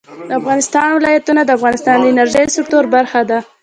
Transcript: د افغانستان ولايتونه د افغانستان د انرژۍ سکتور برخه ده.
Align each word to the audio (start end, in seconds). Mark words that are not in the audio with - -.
د 0.27 0.31
افغانستان 0.39 0.87
ولايتونه 0.91 1.41
د 1.43 1.49
افغانستان 1.57 1.95
د 1.99 2.05
انرژۍ 2.13 2.45
سکتور 2.57 2.83
برخه 2.95 3.21
ده. 3.29 3.39